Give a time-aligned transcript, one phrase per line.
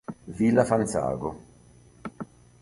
[0.37, 1.29] Villa Fanzago